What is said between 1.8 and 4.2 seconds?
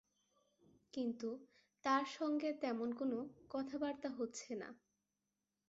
তার সঙ্গে তেমন কোনো কথাবার্তা